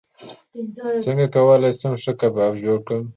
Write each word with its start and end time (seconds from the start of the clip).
څنګه 1.03 1.25
کولی 1.35 1.71
شم 1.79 1.93
ښه 2.03 2.13
کباب 2.21 2.53
جوړ 2.63 2.77
کړم 2.87 3.05